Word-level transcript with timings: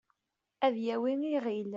ad 0.65 0.75
yawi 0.85 1.11
iɣil 1.35 1.69